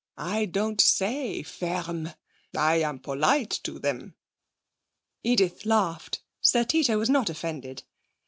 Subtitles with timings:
[0.17, 2.15] I don't say "Ferme!"
[2.57, 4.15] I'm polite to them.'
[5.23, 6.23] Edith laughed.
[6.41, 7.83] Sir Tito was not offended.